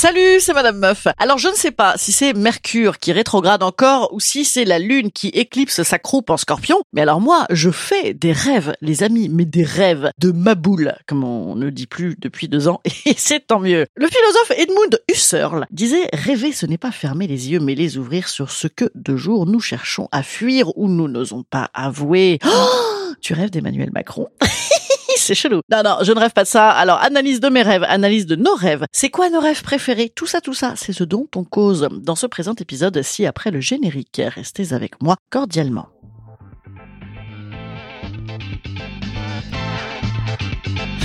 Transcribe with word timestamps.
Salut, 0.00 0.40
c'est 0.40 0.54
Madame 0.54 0.78
Meuf. 0.78 1.08
Alors 1.18 1.36
je 1.36 1.48
ne 1.48 1.54
sais 1.54 1.72
pas 1.72 1.92
si 1.98 2.10
c'est 2.10 2.32
Mercure 2.32 2.96
qui 2.96 3.12
rétrograde 3.12 3.62
encore 3.62 4.14
ou 4.14 4.18
si 4.18 4.46
c'est 4.46 4.64
la 4.64 4.78
Lune 4.78 5.12
qui 5.12 5.28
éclipse 5.28 5.82
sa 5.82 5.98
croupe 5.98 6.30
en 6.30 6.38
scorpion, 6.38 6.80
mais 6.94 7.02
alors 7.02 7.20
moi, 7.20 7.44
je 7.50 7.70
fais 7.70 8.14
des 8.14 8.32
rêves, 8.32 8.72
les 8.80 9.02
amis, 9.02 9.28
mais 9.28 9.44
des 9.44 9.62
rêves 9.62 10.10
de 10.16 10.32
maboule, 10.32 10.94
comme 11.06 11.22
on 11.22 11.54
ne 11.54 11.68
dit 11.68 11.86
plus 11.86 12.16
depuis 12.18 12.48
deux 12.48 12.66
ans, 12.66 12.80
et 13.04 13.12
c'est 13.14 13.46
tant 13.46 13.60
mieux. 13.60 13.84
Le 13.94 14.06
philosophe 14.06 14.52
Edmund 14.56 15.02
Husserl 15.12 15.66
disait 15.70 16.08
«Rêver, 16.14 16.52
ce 16.52 16.64
n'est 16.64 16.78
pas 16.78 16.92
fermer 16.92 17.26
les 17.26 17.50
yeux, 17.50 17.60
mais 17.60 17.74
les 17.74 17.98
ouvrir 17.98 18.30
sur 18.30 18.50
ce 18.50 18.68
que, 18.68 18.90
de 18.94 19.16
jour, 19.16 19.44
nous 19.44 19.60
cherchons 19.60 20.08
à 20.12 20.22
fuir 20.22 20.74
ou 20.78 20.88
nous 20.88 21.08
n'osons 21.08 21.42
pas 21.42 21.68
avouer. 21.74 22.38
Oh, 22.46 23.12
tu 23.20 23.34
rêves 23.34 23.50
d'Emmanuel 23.50 23.90
Macron? 23.92 24.28
c'est 25.16 25.34
chelou. 25.34 25.60
Non, 25.70 25.82
non, 25.84 25.98
je 26.02 26.12
ne 26.12 26.20
rêve 26.20 26.32
pas 26.32 26.44
de 26.44 26.48
ça. 26.48 26.70
Alors, 26.70 27.00
analyse 27.02 27.40
de 27.40 27.48
mes 27.48 27.62
rêves, 27.62 27.84
analyse 27.88 28.26
de 28.26 28.36
nos 28.36 28.54
rêves. 28.54 28.84
C'est 28.92 29.10
quoi 29.10 29.30
nos 29.30 29.40
rêves 29.40 29.62
préférés? 29.62 30.10
Tout 30.14 30.26
ça, 30.26 30.40
tout 30.40 30.54
ça, 30.54 30.74
c'est 30.76 30.92
ce 30.92 31.04
dont 31.04 31.26
on 31.34 31.44
cause 31.44 31.88
dans 31.92 32.16
ce 32.16 32.26
présent 32.26 32.54
épisode 32.54 33.02
si 33.02 33.26
après 33.26 33.50
le 33.50 33.60
générique. 33.60 34.20
Restez 34.24 34.72
avec 34.72 35.02
moi 35.02 35.16
cordialement. 35.30 35.88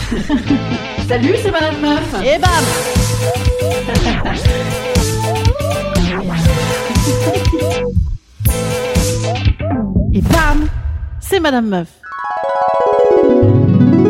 Salut, 1.08 1.36
c'est 1.42 1.52
Madame 1.52 1.80
Meuf. 1.82 2.16
Et 2.24 2.38
bam 2.40 2.66
Et 10.14 10.22
bam 10.22 10.68
C'est 11.20 11.40
Madame 11.40 11.68
Meuf. 11.68 12.05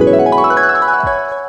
you 0.06 0.55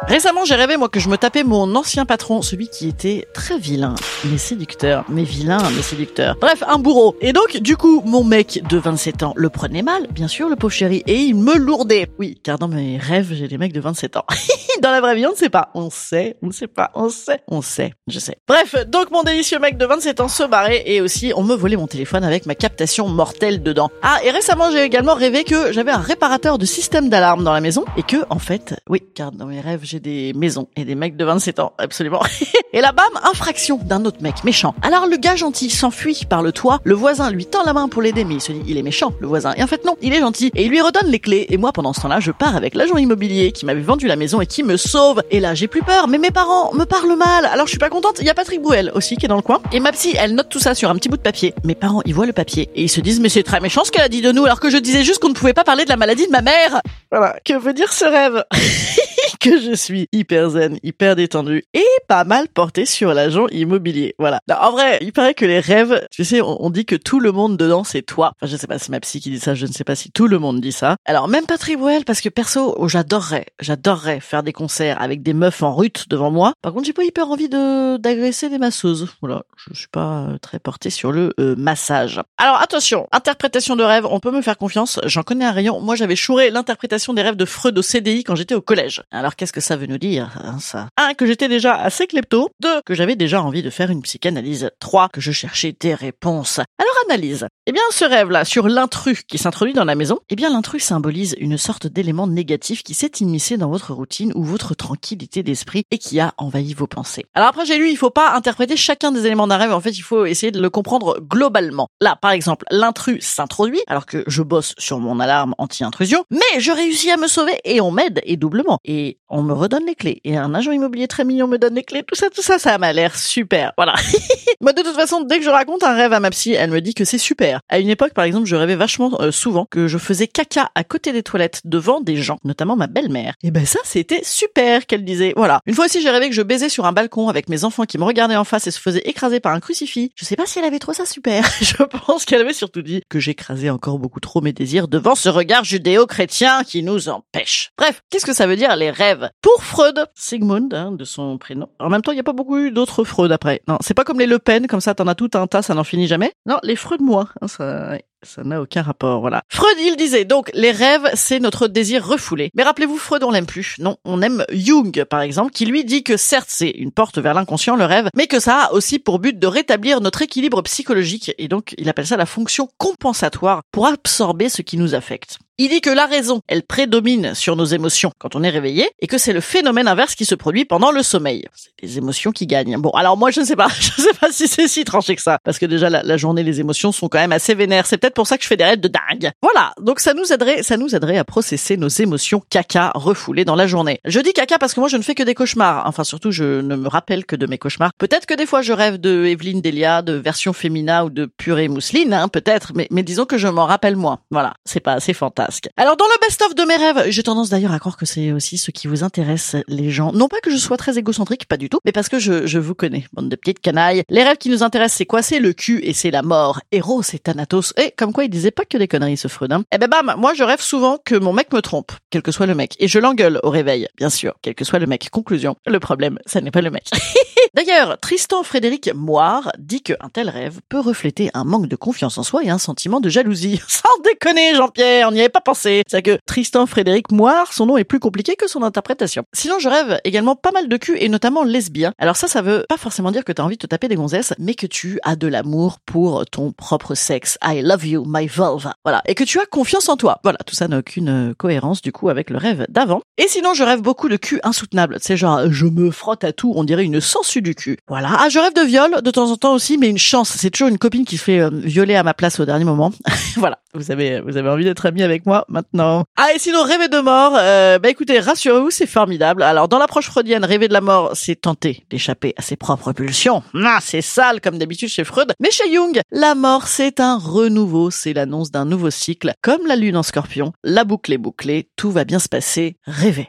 Récemment, 0.08 0.44
j'ai 0.44 0.54
rêvé, 0.54 0.76
moi, 0.76 0.88
que 0.88 1.00
je 1.00 1.08
me 1.08 1.18
tapais 1.18 1.42
mon 1.42 1.74
ancien 1.74 2.06
patron, 2.06 2.40
celui 2.40 2.68
qui 2.68 2.88
était 2.88 3.26
très 3.34 3.58
vilain, 3.58 3.96
mais 4.24 4.38
séducteur, 4.38 5.04
mais 5.08 5.24
vilain, 5.24 5.58
mais 5.74 5.82
séducteur. 5.82 6.36
Bref, 6.40 6.62
un 6.68 6.78
bourreau. 6.78 7.16
Et 7.20 7.32
donc, 7.32 7.56
du 7.56 7.76
coup, 7.76 8.02
mon 8.04 8.22
mec 8.22 8.62
de 8.68 8.78
27 8.78 9.24
ans 9.24 9.32
le 9.34 9.50
prenait 9.50 9.82
mal, 9.82 10.06
bien 10.12 10.28
sûr, 10.28 10.48
le 10.48 10.54
pauvre 10.54 10.72
chéri, 10.72 11.02
et 11.08 11.16
il 11.16 11.34
me 11.34 11.56
lourdait. 11.56 12.06
Oui, 12.20 12.38
car 12.40 12.56
dans 12.56 12.68
mes 12.68 12.98
rêves, 12.98 13.32
j'ai 13.32 13.48
des 13.48 13.58
mecs 13.58 13.72
de 13.72 13.80
27 13.80 14.16
ans. 14.16 14.24
dans 14.80 14.92
la 14.92 15.00
vraie 15.00 15.16
vie, 15.16 15.26
on 15.26 15.32
ne 15.32 15.36
sait 15.36 15.50
pas. 15.50 15.70
On 15.74 15.90
sait, 15.90 16.36
on 16.40 16.46
ne 16.46 16.52
sait 16.52 16.68
pas, 16.68 16.92
on 16.94 17.08
sait, 17.08 17.42
on 17.48 17.60
sait, 17.60 17.92
je 18.06 18.20
sais. 18.20 18.36
Bref, 18.46 18.76
donc 18.86 19.10
mon 19.10 19.24
délicieux 19.24 19.58
mec 19.58 19.76
de 19.76 19.86
27 19.86 20.20
ans 20.20 20.28
se 20.28 20.44
barrait, 20.44 20.84
et 20.86 21.00
aussi, 21.00 21.32
on 21.34 21.42
me 21.42 21.56
volait 21.56 21.76
mon 21.76 21.88
téléphone 21.88 22.22
avec 22.22 22.46
ma 22.46 22.54
captation 22.54 23.08
mortelle 23.08 23.60
dedans. 23.60 23.90
Ah, 24.02 24.20
et 24.24 24.30
récemment, 24.30 24.70
j'ai 24.70 24.84
également 24.84 25.14
rêvé 25.14 25.42
que 25.42 25.72
j'avais 25.72 25.90
un 25.90 25.98
réparateur 25.98 26.58
de 26.58 26.64
système 26.64 27.08
d'alarme 27.08 27.42
dans 27.42 27.52
la 27.52 27.60
maison, 27.60 27.84
et 27.96 28.04
que, 28.04 28.18
en 28.30 28.38
fait, 28.38 28.80
oui, 28.88 29.02
car 29.12 29.32
dans 29.32 29.46
mes 29.46 29.60
rêves, 29.60 29.80
j'ai 29.82 29.95
des 30.00 30.32
maisons 30.34 30.68
et 30.76 30.84
des 30.84 30.94
mecs 30.94 31.16
de 31.16 31.24
27 31.24 31.60
ans, 31.60 31.72
absolument. 31.78 32.22
et 32.72 32.80
là, 32.80 32.92
bam, 32.92 33.06
infraction 33.24 33.78
d'un 33.82 34.04
autre 34.04 34.18
mec 34.22 34.44
méchant. 34.44 34.74
Alors 34.82 35.06
le 35.06 35.16
gars 35.16 35.36
gentil 35.36 35.70
s'enfuit 35.70 36.22
par 36.28 36.42
le 36.42 36.52
toit, 36.52 36.80
le 36.84 36.94
voisin 36.94 37.30
lui 37.30 37.46
tend 37.46 37.64
la 37.64 37.72
main 37.72 37.88
pour 37.88 38.02
l'aider, 38.02 38.24
mais 38.24 38.34
il 38.34 38.40
se 38.40 38.52
dit, 38.52 38.62
il 38.66 38.76
est 38.76 38.82
méchant, 38.82 39.12
le 39.20 39.26
voisin. 39.26 39.54
Et 39.56 39.62
en 39.62 39.66
fait, 39.66 39.84
non, 39.84 39.96
il 40.02 40.12
est 40.12 40.20
gentil. 40.20 40.50
Et 40.54 40.64
il 40.64 40.70
lui 40.70 40.80
redonne 40.80 41.06
les 41.06 41.18
clés. 41.18 41.46
Et 41.48 41.56
moi, 41.56 41.72
pendant 41.72 41.92
ce 41.92 42.00
temps-là, 42.02 42.20
je 42.20 42.30
pars 42.30 42.56
avec 42.56 42.74
l'agent 42.74 42.96
immobilier 42.96 43.52
qui 43.52 43.66
m'avait 43.66 43.80
vendu 43.80 44.06
la 44.06 44.16
maison 44.16 44.40
et 44.40 44.46
qui 44.46 44.62
me 44.62 44.76
sauve. 44.76 45.22
Et 45.30 45.40
là, 45.40 45.54
j'ai 45.54 45.68
plus 45.68 45.82
peur, 45.82 46.08
mais 46.08 46.18
mes 46.18 46.30
parents 46.30 46.72
me 46.74 46.84
parlent 46.84 47.16
mal. 47.16 47.46
Alors 47.46 47.66
je 47.66 47.70
suis 47.70 47.78
pas 47.78 47.90
contente. 47.90 48.18
Il 48.20 48.26
y 48.26 48.30
a 48.30 48.34
Patrick 48.34 48.60
Bouel 48.60 48.90
aussi 48.94 49.16
qui 49.16 49.26
est 49.26 49.28
dans 49.28 49.36
le 49.36 49.42
coin. 49.42 49.60
Et 49.72 49.80
ma 49.80 49.92
psy, 49.92 50.14
elle 50.18 50.34
note 50.34 50.48
tout 50.48 50.58
ça 50.58 50.74
sur 50.74 50.90
un 50.90 50.94
petit 50.96 51.08
bout 51.08 51.16
de 51.16 51.22
papier. 51.22 51.54
Mes 51.64 51.74
parents, 51.74 52.02
ils 52.04 52.14
voient 52.14 52.26
le 52.26 52.32
papier 52.32 52.68
et 52.74 52.82
ils 52.82 52.88
se 52.88 53.00
disent, 53.00 53.20
mais 53.20 53.28
c'est 53.28 53.42
très 53.42 53.60
méchant 53.60 53.84
ce 53.84 53.90
qu'elle 53.90 54.02
a 54.02 54.08
dit 54.08 54.22
de 54.22 54.32
nous, 54.32 54.44
alors 54.44 54.60
que 54.60 54.70
je 54.70 54.76
disais 54.78 55.04
juste 55.04 55.20
qu'on 55.20 55.28
ne 55.28 55.34
pouvait 55.34 55.54
pas 55.54 55.64
parler 55.64 55.84
de 55.84 55.90
la 55.90 55.96
maladie 55.96 56.26
de 56.26 56.32
ma 56.32 56.42
mère. 56.42 56.80
Voilà. 57.10 57.38
Que 57.44 57.58
veut 57.58 57.74
dire 57.74 57.92
ce 57.92 58.04
rêve? 58.04 58.44
que 59.40 59.60
je 59.60 59.72
suis 59.74 60.08
hyper 60.12 60.50
zen, 60.50 60.78
hyper 60.82 61.16
détendu 61.16 61.64
et 61.74 61.84
pas 62.08 62.24
mal 62.24 62.48
porté 62.48 62.86
sur 62.86 63.14
l'agent 63.14 63.46
immobilier. 63.48 64.14
Voilà. 64.18 64.40
en 64.60 64.72
vrai, 64.72 64.98
il 65.00 65.12
paraît 65.12 65.34
que 65.34 65.44
les 65.44 65.60
rêves, 65.60 66.06
tu 66.10 66.24
sais, 66.24 66.40
on, 66.42 66.70
dit 66.70 66.84
que 66.84 66.96
tout 66.96 67.20
le 67.20 67.32
monde 67.32 67.56
dedans 67.56 67.84
c'est 67.84 68.02
toi. 68.02 68.32
Enfin, 68.36 68.50
je 68.50 68.56
sais 68.56 68.66
pas 68.66 68.78
si 68.78 68.90
ma 68.90 69.00
psy 69.00 69.20
qui 69.20 69.30
dit 69.30 69.40
ça, 69.40 69.54
je 69.54 69.66
ne 69.66 69.72
sais 69.72 69.84
pas 69.84 69.94
si 69.94 70.10
tout 70.10 70.26
le 70.26 70.38
monde 70.38 70.60
dit 70.60 70.72
ça. 70.72 70.96
Alors 71.04 71.28
même 71.28 71.46
Patrick 71.46 71.80
Well, 71.80 72.04
parce 72.04 72.20
que 72.20 72.28
perso, 72.28 72.74
oh, 72.76 72.88
j'adorerais, 72.88 73.46
j'adorerais 73.60 74.20
faire 74.20 74.42
des 74.42 74.52
concerts 74.52 75.00
avec 75.00 75.22
des 75.22 75.32
meufs 75.32 75.62
en 75.62 75.74
rut 75.74 76.08
devant 76.08 76.30
moi. 76.30 76.52
Par 76.62 76.72
contre, 76.72 76.86
j'ai 76.86 76.92
pas 76.92 77.04
hyper 77.04 77.30
envie 77.30 77.48
de 77.48 77.96
d'agresser 77.98 78.48
des 78.48 78.58
masseuses. 78.58 79.08
Voilà, 79.20 79.42
je 79.56 79.74
suis 79.74 79.88
pas 79.88 80.26
euh, 80.28 80.38
très 80.38 80.58
porté 80.58 80.90
sur 80.90 81.12
le 81.12 81.32
euh, 81.38 81.54
massage. 81.56 82.20
Alors 82.38 82.60
attention, 82.60 83.06
interprétation 83.12 83.76
de 83.76 83.84
rêve, 83.84 84.06
on 84.10 84.20
peut 84.20 84.32
me 84.32 84.42
faire 84.42 84.58
confiance. 84.58 85.00
J'en 85.04 85.22
connais 85.22 85.44
un 85.44 85.52
rayon. 85.52 85.80
Moi, 85.80 85.94
j'avais 85.94 86.16
chouré 86.16 86.50
l'interprétation 86.50 86.95
des 87.14 87.22
rêves 87.22 87.36
de 87.36 87.44
Freud 87.44 87.78
au 87.78 87.82
CDI 87.82 88.24
quand 88.24 88.34
j'étais 88.34 88.54
au 88.54 88.60
collège. 88.60 89.02
Alors 89.10 89.36
qu'est-ce 89.36 89.52
que 89.52 89.60
ça 89.60 89.76
veut 89.76 89.86
nous 89.86 89.98
dire 89.98 90.38
hein, 90.42 90.58
ça? 90.60 90.88
Un 90.96 91.14
que 91.14 91.26
j'étais 91.26 91.48
déjà 91.48 91.74
assez 91.74 92.06
klepto. 92.06 92.48
Deux 92.60 92.80
que 92.84 92.94
j'avais 92.94 93.16
déjà 93.16 93.42
envie 93.42 93.62
de 93.62 93.70
faire 93.70 93.90
une 93.90 94.02
psychanalyse. 94.02 94.70
Trois 94.80 95.08
que 95.08 95.20
je 95.20 95.32
cherchais 95.32 95.76
des 95.78 95.94
réponses. 95.94 96.58
Alors 96.58 96.94
analyse. 97.08 97.46
Eh 97.66 97.72
bien 97.72 97.82
ce 97.90 98.04
rêve-là 98.04 98.44
sur 98.44 98.68
l'intrus 98.68 99.22
qui 99.22 99.38
s'introduit 99.38 99.74
dans 99.74 99.84
la 99.84 99.94
maison, 99.94 100.18
eh 100.30 100.36
bien 100.36 100.50
l'intrus 100.50 100.84
symbolise 100.84 101.36
une 101.38 101.58
sorte 101.58 101.86
d'élément 101.86 102.26
négatif 102.26 102.82
qui 102.82 102.94
s'est 102.94 103.12
immiscé 103.20 103.56
dans 103.56 103.70
votre 103.70 103.92
routine 103.92 104.32
ou 104.34 104.42
votre 104.42 104.74
tranquillité 104.74 105.42
d'esprit 105.42 105.82
et 105.90 105.98
qui 105.98 106.20
a 106.20 106.32
envahi 106.38 106.74
vos 106.74 106.86
pensées. 106.86 107.26
Alors 107.34 107.48
après 107.48 107.66
j'ai 107.66 107.78
lu, 107.78 107.90
il 107.90 107.96
faut 107.96 108.10
pas 108.10 108.34
interpréter 108.34 108.76
chacun 108.76 109.12
des 109.12 109.26
éléments 109.26 109.46
d'un 109.46 109.56
rêve. 109.56 109.72
En 109.72 109.80
fait, 109.80 109.98
il 109.98 110.02
faut 110.02 110.26
essayer 110.26 110.52
de 110.52 110.60
le 110.60 110.70
comprendre 110.70 111.18
globalement. 111.20 111.88
Là, 112.00 112.16
par 112.20 112.30
exemple, 112.30 112.64
l'intrus 112.70 113.24
s'introduit 113.24 113.80
alors 113.86 114.06
que 114.06 114.24
je 114.26 114.42
bosse 114.42 114.74
sur 114.78 114.98
mon 114.98 115.20
alarme 115.20 115.54
anti-intrusion, 115.58 116.24
mais 116.30 116.60
je 116.60 116.70
réussis 116.86 117.10
à 117.10 117.16
me 117.16 117.26
sauver 117.26 117.58
et 117.64 117.80
on 117.80 117.90
m'aide 117.90 118.20
et 118.24 118.36
doublement. 118.36 118.78
Et 118.84 119.18
on 119.28 119.42
me 119.42 119.52
redonne 119.52 119.86
les 119.86 119.94
clés. 119.94 120.20
Et 120.24 120.36
un 120.36 120.54
agent 120.54 120.70
immobilier 120.70 121.08
très 121.08 121.24
mignon 121.24 121.48
me 121.48 121.58
donne 121.58 121.74
les 121.74 121.82
clés. 121.82 122.02
Tout 122.06 122.14
ça, 122.14 122.30
tout 122.30 122.42
ça, 122.42 122.58
ça 122.58 122.78
m'a 122.78 122.92
l'air 122.92 123.16
super. 123.16 123.72
Voilà. 123.76 123.94
Moi, 124.60 124.72
de 124.72 124.82
toute 124.82 124.94
façon, 124.94 125.22
dès 125.22 125.38
que 125.38 125.44
je 125.44 125.50
raconte 125.50 125.82
un 125.82 125.94
rêve 125.94 126.12
à 126.12 126.20
ma 126.20 126.30
psy, 126.30 126.52
elle 126.52 126.70
me 126.70 126.80
dit 126.80 126.94
que 126.94 127.04
c'est 127.04 127.18
super. 127.18 127.60
À 127.68 127.78
une 127.78 127.88
époque, 127.88 128.14
par 128.14 128.24
exemple, 128.24 128.46
je 128.46 128.56
rêvais 128.56 128.76
vachement 128.76 129.20
euh, 129.20 129.30
souvent 129.30 129.66
que 129.70 129.88
je 129.88 129.98
faisais 129.98 130.26
caca 130.26 130.70
à 130.74 130.84
côté 130.84 131.12
des 131.12 131.22
toilettes 131.22 131.60
devant 131.64 132.00
des 132.00 132.16
gens, 132.16 132.38
notamment 132.44 132.76
ma 132.76 132.86
belle-mère. 132.86 133.34
Et 133.42 133.50
ben 133.50 133.66
ça, 133.66 133.80
c'était 133.84 134.22
super 134.22 134.86
qu'elle 134.86 135.04
disait. 135.04 135.32
Voilà. 135.36 135.60
Une 135.66 135.74
fois 135.74 135.86
aussi, 135.86 136.00
j'ai 136.00 136.10
rêvé 136.10 136.28
que 136.28 136.34
je 136.34 136.42
baisais 136.42 136.68
sur 136.68 136.86
un 136.86 136.92
balcon 136.92 137.28
avec 137.28 137.48
mes 137.48 137.64
enfants 137.64 137.84
qui 137.84 137.98
me 137.98 138.04
regardaient 138.04 138.36
en 138.36 138.44
face 138.44 138.66
et 138.66 138.70
se 138.70 138.80
faisaient 138.80 139.02
écraser 139.04 139.40
par 139.40 139.52
un 139.52 139.60
crucifix. 139.60 140.12
Je 140.14 140.24
sais 140.24 140.36
pas 140.36 140.46
si 140.46 140.58
elle 140.58 140.64
avait 140.64 140.78
trop 140.78 140.92
ça 140.92 141.04
super. 141.04 141.44
je 141.60 141.82
pense 141.82 142.24
qu'elle 142.24 142.40
avait 142.40 142.52
surtout 142.52 142.82
dit 142.82 143.02
que 143.08 143.18
j'écrasais 143.18 143.70
encore 143.70 143.98
beaucoup 143.98 144.20
trop 144.20 144.40
mes 144.40 144.52
désirs 144.52 144.88
devant 144.88 145.14
ce 145.14 145.28
regard 145.28 145.64
judéo-chrétien 145.64 146.62
nous 146.82 147.08
empêche. 147.08 147.70
Bref, 147.76 148.02
qu'est-ce 148.10 148.26
que 148.26 148.32
ça 148.32 148.46
veut 148.46 148.56
dire 148.56 148.74
les 148.76 148.90
rêves? 148.90 149.30
Pour 149.42 149.62
Freud, 149.62 150.06
Sigmund, 150.14 150.72
hein, 150.74 150.92
de 150.92 151.04
son 151.04 151.38
prénom. 151.38 151.68
En 151.78 151.88
même 151.88 152.02
temps, 152.02 152.12
il 152.12 152.16
n'y 152.16 152.20
a 152.20 152.24
pas 152.24 152.32
beaucoup 152.32 152.70
d'autres 152.70 153.04
Freud 153.04 153.32
après. 153.32 153.62
Non, 153.68 153.78
c'est 153.80 153.94
pas 153.94 154.04
comme 154.04 154.18
les 154.18 154.26
Le 154.26 154.38
Pen, 154.38 154.66
comme 154.66 154.80
ça 154.80 154.94
t'en 154.94 155.06
as 155.06 155.14
tout 155.14 155.30
un 155.34 155.46
tas, 155.46 155.62
ça 155.62 155.74
n'en 155.74 155.84
finit 155.84 156.06
jamais. 156.06 156.32
Non, 156.46 156.58
les 156.62 156.76
Freud 156.76 157.00
moi, 157.00 157.28
hein, 157.40 157.98
ça 158.26 158.42
n'a 158.44 158.60
aucun 158.60 158.82
rapport, 158.82 159.20
voilà. 159.20 159.42
Freud, 159.48 159.76
il 159.78 159.96
disait 159.96 160.24
donc 160.24 160.50
les 160.54 160.70
rêves, 160.70 161.08
c'est 161.14 161.40
notre 161.40 161.68
désir 161.68 162.06
refoulé. 162.06 162.50
Mais 162.54 162.62
rappelez-vous, 162.62 162.98
Freud, 162.98 163.22
on 163.24 163.30
l'aime 163.30 163.46
plus. 163.46 163.76
Non, 163.78 163.96
on 164.04 164.22
aime 164.22 164.44
Jung, 164.52 165.04
par 165.04 165.20
exemple, 165.20 165.52
qui 165.52 165.66
lui 165.66 165.84
dit 165.84 166.02
que 166.02 166.16
certes 166.16 166.48
c'est 166.50 166.70
une 166.70 166.92
porte 166.92 167.18
vers 167.18 167.34
l'inconscient, 167.34 167.76
le 167.76 167.84
rêve, 167.84 168.08
mais 168.14 168.26
que 168.26 168.40
ça 168.40 168.64
a 168.64 168.72
aussi 168.72 168.98
pour 168.98 169.18
but 169.18 169.38
de 169.38 169.46
rétablir 169.46 170.00
notre 170.00 170.22
équilibre 170.22 170.62
psychologique. 170.62 171.32
Et 171.38 171.48
donc, 171.48 171.74
il 171.78 171.88
appelle 171.88 172.06
ça 172.06 172.16
la 172.16 172.26
fonction 172.26 172.68
compensatoire 172.78 173.62
pour 173.72 173.86
absorber 173.86 174.48
ce 174.48 174.62
qui 174.62 174.76
nous 174.76 174.94
affecte. 174.94 175.38
Il 175.58 175.70
dit 175.70 175.80
que 175.80 175.88
la 175.88 176.04
raison, 176.04 176.42
elle 176.48 176.62
prédomine 176.62 177.34
sur 177.34 177.56
nos 177.56 177.64
émotions 177.64 178.12
quand 178.18 178.36
on 178.36 178.42
est 178.42 178.50
réveillé 178.50 178.90
et 179.00 179.06
que 179.06 179.16
c'est 179.16 179.32
le 179.32 179.40
phénomène 179.40 179.88
inverse 179.88 180.14
qui 180.14 180.26
se 180.26 180.34
produit 180.34 180.66
pendant 180.66 180.90
le 180.90 181.02
sommeil. 181.02 181.46
C'est 181.54 181.70
les 181.80 181.96
émotions 181.96 182.30
qui 182.30 182.46
gagnent. 182.46 182.76
Bon, 182.76 182.90
alors 182.90 183.16
moi 183.16 183.30
je 183.30 183.40
ne 183.40 183.46
sais 183.46 183.56
pas, 183.56 183.68
je 183.80 184.02
sais 184.02 184.12
pas 184.20 184.30
si 184.30 184.48
c'est 184.48 184.68
si 184.68 184.84
tranché 184.84 185.16
que 185.16 185.22
ça 185.22 185.38
parce 185.44 185.58
que 185.58 185.64
déjà 185.64 185.88
la, 185.88 186.02
la, 186.02 186.16
journée 186.18 186.42
les 186.42 186.60
émotions 186.60 186.92
sont 186.92 187.08
quand 187.08 187.18
même 187.18 187.32
assez 187.32 187.54
vénères. 187.54 187.86
C'est 187.86 187.96
peut-être 187.96 188.12
pour 188.16 188.26
ça 188.26 188.36
que 188.36 188.42
je 188.42 188.48
fais 188.48 188.56
des 188.56 188.64
rêves 188.64 188.80
de 188.80 188.88
dingue. 188.88 189.30
Voilà, 189.42 189.72
donc 189.80 190.00
ça 190.00 190.14
nous 190.14 190.32
aiderait, 190.32 190.62
ça 190.62 190.76
nous 190.76 190.96
aiderait 190.96 191.18
à 191.18 191.24
processer 191.24 191.76
nos 191.76 191.88
émotions 191.88 192.42
caca 192.50 192.90
refoulées 192.94 193.44
dans 193.44 193.54
la 193.54 193.66
journée. 193.66 194.00
Je 194.04 194.18
dis 194.18 194.32
caca 194.32 194.58
parce 194.58 194.74
que 194.74 194.80
moi 194.80 194.88
je 194.88 194.96
ne 194.96 195.02
fais 195.02 195.14
que 195.14 195.22
des 195.22 195.34
cauchemars. 195.34 195.84
Enfin 195.86 196.02
surtout 196.02 196.32
je 196.32 196.60
ne 196.60 196.74
me 196.74 196.88
rappelle 196.88 197.24
que 197.24 197.36
de 197.36 197.46
mes 197.46 197.58
cauchemars. 197.58 197.90
Peut-être 197.98 198.26
que 198.26 198.34
des 198.34 198.46
fois 198.46 198.62
je 198.62 198.72
rêve 198.72 198.98
de 198.98 199.26
Evelyne 199.26 199.60
Delia, 199.60 200.02
de 200.02 200.14
version 200.14 200.52
féminin 200.52 201.04
ou 201.04 201.10
de 201.10 201.26
purée 201.26 201.68
mousseline, 201.68 202.12
hein, 202.12 202.28
peut-être, 202.28 202.72
mais, 202.74 202.88
mais 202.90 203.02
disons 203.02 203.26
que 203.26 203.38
je 203.38 203.48
m'en 203.48 203.66
rappelle 203.66 203.96
moins. 203.96 204.18
Voilà, 204.30 204.54
c'est 204.64 204.80
pas 204.80 204.94
assez 204.94 205.12
fantastique. 205.12 205.68
Alors 205.76 205.96
dans 205.96 206.06
le 206.06 206.26
best-of 206.26 206.54
de 206.54 206.64
mes 206.64 206.76
rêves, 206.76 207.10
j'ai 207.10 207.22
tendance 207.22 207.50
d'ailleurs 207.50 207.72
à 207.72 207.78
croire 207.78 207.96
que 207.96 208.06
c'est 208.06 208.32
aussi 208.32 208.58
ce 208.58 208.70
qui 208.70 208.88
vous 208.88 209.04
intéresse, 209.04 209.56
les 209.68 209.90
gens. 209.90 210.12
Non 210.12 210.28
pas 210.28 210.40
que 210.42 210.50
je 210.50 210.56
sois 210.56 210.76
très 210.76 210.98
égocentrique, 210.98 211.46
pas 211.46 211.56
du 211.56 211.68
tout, 211.68 211.78
mais 211.84 211.92
parce 211.92 212.08
que 212.08 212.18
je, 212.18 212.46
je 212.46 212.58
vous 212.58 212.74
connais, 212.74 213.06
bande 213.12 213.28
de 213.28 213.36
petites 213.36 213.60
canailles. 213.60 214.02
Les 214.08 214.22
rêves 214.22 214.38
qui 214.38 214.48
nous 214.48 214.62
intéressent, 214.62 214.98
c'est 214.98 215.06
quoi? 215.06 215.22
C'est 215.22 215.40
le 215.40 215.52
cul 215.52 215.80
et 215.82 215.92
c'est 215.92 216.10
la 216.10 216.22
mort. 216.22 216.60
Héros 216.72 217.02
et 217.12 217.18
Thanatos. 217.18 217.72
Et 217.76 217.90
quoi 218.12 218.24
il 218.24 218.30
disait 218.30 218.50
pas 218.50 218.64
que 218.64 218.78
des 218.78 218.88
conneries 218.88 219.16
ce 219.16 219.28
Freud. 219.28 219.52
Eh 219.72 219.78
ben 219.78 219.88
bam, 219.88 220.14
moi 220.18 220.34
je 220.34 220.42
rêve 220.42 220.60
souvent 220.60 220.98
que 221.04 221.14
mon 221.14 221.32
mec 221.32 221.52
me 221.52 221.60
trompe, 221.60 221.92
quel 222.10 222.22
que 222.22 222.32
soit 222.32 222.46
le 222.46 222.54
mec. 222.54 222.74
Et 222.78 222.88
je 222.88 222.98
l'engueule 222.98 223.40
au 223.42 223.50
réveil, 223.50 223.88
bien 223.96 224.10
sûr, 224.10 224.34
quel 224.42 224.54
que 224.54 224.64
soit 224.64 224.78
le 224.78 224.86
mec. 224.86 225.08
Conclusion, 225.10 225.56
le 225.66 225.78
problème, 225.78 226.18
ça 226.26 226.40
n'est 226.40 226.50
pas 226.50 226.62
le 226.62 226.70
mec. 226.70 226.84
D'ailleurs, 227.54 227.98
Tristan 228.00 228.42
Frédéric 228.42 228.90
Moire 228.94 229.52
dit 229.58 229.82
qu'un 229.82 230.08
tel 230.12 230.28
rêve 230.28 230.60
peut 230.68 230.80
refléter 230.80 231.30
un 231.34 231.44
manque 231.44 231.68
de 231.68 231.76
confiance 231.76 232.18
en 232.18 232.22
soi 232.22 232.44
et 232.44 232.50
un 232.50 232.58
sentiment 232.58 233.00
de 233.00 233.08
jalousie. 233.08 233.60
Sans 233.68 234.02
déconner, 234.04 234.54
Jean-Pierre, 234.54 235.08
on 235.08 235.12
n'y 235.12 235.20
avait 235.20 235.28
pas 235.28 235.40
pensé. 235.40 235.82
C'est 235.86 236.02
que 236.02 236.18
Tristan 236.26 236.66
Frédéric 236.66 237.12
Moire, 237.12 237.52
son 237.52 237.66
nom 237.66 237.76
est 237.76 237.84
plus 237.84 238.00
compliqué 238.00 238.36
que 238.36 238.48
son 238.48 238.62
interprétation. 238.62 239.24
Sinon, 239.32 239.58
je 239.58 239.68
rêve 239.68 240.00
également 240.04 240.36
pas 240.36 240.52
mal 240.52 240.68
de 240.68 240.76
cul 240.76 240.96
et 240.98 241.08
notamment 241.08 241.44
lesbien. 241.44 241.92
Alors 241.98 242.16
ça, 242.16 242.28
ça 242.28 242.42
veut 242.42 242.64
pas 242.68 242.76
forcément 242.76 243.10
dire 243.10 243.24
que 243.24 243.32
t'as 243.32 243.42
envie 243.42 243.56
de 243.56 243.62
te 243.62 243.66
taper 243.66 243.88
des 243.88 243.96
gonzesses, 243.96 244.34
mais 244.38 244.54
que 244.54 244.66
tu 244.66 244.98
as 245.02 245.16
de 245.16 245.26
l'amour 245.26 245.78
pour 245.86 246.26
ton 246.26 246.52
propre 246.52 246.94
sexe. 246.94 247.38
I 247.44 247.62
love 247.62 247.86
you, 247.86 248.04
my 248.06 248.26
vulva. 248.26 248.74
Voilà. 248.84 249.02
Et 249.06 249.14
que 249.14 249.24
tu 249.24 249.40
as 249.40 249.46
confiance 249.46 249.88
en 249.88 249.96
toi. 249.96 250.20
Voilà. 250.22 250.38
Tout 250.46 250.54
ça 250.54 250.68
n'a 250.68 250.78
aucune 250.78 251.34
cohérence, 251.36 251.82
du 251.82 251.92
coup, 251.92 252.08
avec 252.08 252.30
le 252.30 252.38
rêve 252.38 252.66
d'avant. 252.68 253.02
Et 253.18 253.28
sinon, 253.28 253.54
je 253.54 253.64
rêve 253.64 253.80
beaucoup 253.80 254.08
de 254.08 254.16
cul 254.16 254.40
insoutenable. 254.42 254.98
C'est 255.00 255.16
genre, 255.16 255.50
je 255.50 255.66
me 255.66 255.90
frotte 255.90 256.24
à 256.24 256.32
tout, 256.32 256.52
on 256.56 256.64
dirait 256.64 256.84
une 256.84 257.00
du 257.40 257.54
cul. 257.54 257.78
Voilà. 257.88 258.10
Ah, 258.18 258.28
je 258.28 258.38
rêve 258.38 258.54
de 258.54 258.62
viol 258.62 259.02
de 259.02 259.10
temps 259.10 259.30
en 259.30 259.36
temps 259.36 259.54
aussi, 259.54 259.78
mais 259.78 259.88
une 259.88 259.98
chance. 259.98 260.30
C'est 260.36 260.50
toujours 260.50 260.68
une 260.68 260.78
copine 260.78 261.04
qui 261.04 261.18
fait 261.18 261.40
euh, 261.40 261.50
violer 261.52 261.94
à 261.94 262.02
ma 262.02 262.14
place 262.14 262.40
au 262.40 262.44
dernier 262.44 262.64
moment. 262.64 262.92
voilà. 263.36 263.58
Vous 263.74 263.90
avez, 263.90 264.20
vous 264.20 264.36
avez 264.36 264.48
envie 264.48 264.64
d'être 264.64 264.86
ami 264.86 265.02
avec 265.02 265.26
moi 265.26 265.44
maintenant. 265.48 266.04
Ah, 266.16 266.28
et 266.34 266.38
sinon, 266.38 266.62
rêver 266.62 266.88
de 266.88 266.98
mort, 267.00 267.34
euh, 267.36 267.78
bah 267.78 267.90
écoutez, 267.90 268.18
rassurez-vous, 268.20 268.70
c'est 268.70 268.86
formidable. 268.86 269.42
Alors, 269.42 269.68
dans 269.68 269.78
l'approche 269.78 270.06
freudienne, 270.06 270.44
rêver 270.44 270.68
de 270.68 270.72
la 270.72 270.80
mort, 270.80 271.10
c'est 271.14 271.36
tenter 271.36 271.84
d'échapper 271.90 272.34
à 272.36 272.42
ses 272.42 272.56
propres 272.56 272.92
pulsions. 272.92 273.42
Ah, 273.54 273.78
c'est 273.82 274.00
sale, 274.00 274.40
comme 274.40 274.58
d'habitude 274.58 274.88
chez 274.88 275.04
Freud. 275.04 275.32
Mais 275.40 275.50
chez 275.50 275.72
Jung, 275.72 276.00
la 276.10 276.34
mort, 276.34 276.66
c'est 276.66 277.00
un 277.00 277.18
renouveau, 277.18 277.90
c'est 277.90 278.14
l'annonce 278.14 278.50
d'un 278.50 278.64
nouveau 278.64 278.90
cycle. 278.90 279.32
Comme 279.42 279.66
la 279.66 279.76
lune 279.76 279.96
en 279.96 280.02
scorpion, 280.02 280.52
la 280.64 280.84
boucle 280.84 281.12
est 281.12 281.18
bouclée, 281.18 281.68
tout 281.76 281.90
va 281.90 282.04
bien 282.04 282.18
se 282.18 282.28
passer, 282.28 282.76
rêvez. 282.86 283.28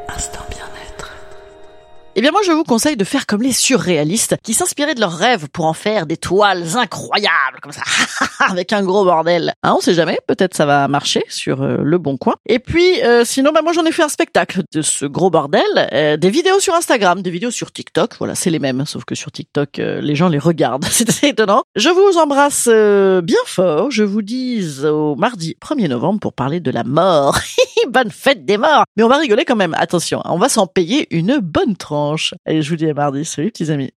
Eh 2.17 2.21
bien 2.21 2.31
moi 2.31 2.41
je 2.45 2.51
vous 2.51 2.65
conseille 2.65 2.97
de 2.97 3.05
faire 3.05 3.25
comme 3.25 3.41
les 3.41 3.53
surréalistes 3.53 4.35
qui 4.43 4.53
s'inspiraient 4.53 4.95
de 4.95 4.99
leurs 4.99 5.15
rêves 5.15 5.47
pour 5.47 5.65
en 5.65 5.73
faire 5.73 6.05
des 6.05 6.17
toiles 6.17 6.75
incroyables 6.75 7.59
comme 7.61 7.71
ça 7.71 7.83
avec 8.49 8.73
un 8.73 8.83
gros 8.83 9.05
bordel. 9.05 9.53
Hein, 9.63 9.75
on 9.77 9.79
sait 9.79 9.93
jamais, 9.93 10.19
peut-être 10.27 10.53
ça 10.53 10.65
va 10.65 10.89
marcher 10.89 11.23
sur 11.29 11.61
euh, 11.61 11.77
le 11.81 11.97
bon 11.99 12.17
coin. 12.17 12.35
Et 12.45 12.59
puis 12.59 13.01
euh, 13.03 13.23
sinon 13.23 13.51
bah 13.53 13.61
moi 13.63 13.71
j'en 13.71 13.85
ai 13.85 13.93
fait 13.93 14.03
un 14.03 14.09
spectacle 14.09 14.63
de 14.73 14.81
ce 14.81 15.05
gros 15.05 15.29
bordel, 15.29 15.61
euh, 15.93 16.17
des 16.17 16.29
vidéos 16.29 16.59
sur 16.59 16.73
Instagram, 16.73 17.21
des 17.21 17.31
vidéos 17.31 17.51
sur 17.51 17.71
TikTok, 17.71 18.15
voilà, 18.19 18.35
c'est 18.35 18.49
les 18.49 18.59
mêmes 18.59 18.85
sauf 18.85 19.05
que 19.05 19.15
sur 19.15 19.31
TikTok 19.31 19.77
les 19.77 20.15
gens 20.15 20.27
les 20.27 20.39
regardent. 20.39 20.85
c'est 20.91 21.29
étonnant. 21.29 21.63
Je 21.77 21.89
vous 21.89 22.17
embrasse 22.17 22.67
bien 23.23 23.39
fort, 23.45 23.89
je 23.89 24.03
vous 24.03 24.21
dis 24.21 24.83
au 24.83 25.15
mardi 25.15 25.55
1er 25.61 25.87
novembre 25.87 26.19
pour 26.19 26.33
parler 26.33 26.59
de 26.59 26.71
la 26.71 26.83
mort. 26.83 27.39
bonne 27.89 28.11
fête 28.11 28.45
des 28.45 28.57
morts. 28.57 28.85
Mais 28.95 29.03
on 29.03 29.09
va 29.09 29.17
rigoler 29.17 29.45
quand 29.45 29.55
même. 29.55 29.75
Attention, 29.77 30.21
on 30.25 30.37
va 30.37 30.49
s'en 30.49 30.67
payer 30.67 31.07
une 31.15 31.39
bonne 31.39 31.75
tranche. 31.75 32.33
Allez, 32.45 32.61
je 32.61 32.69
vous 32.69 32.75
dis 32.75 32.89
à 32.89 32.93
mardi. 32.93 33.25
Salut, 33.25 33.51
petits 33.51 33.71
amis. 33.71 33.91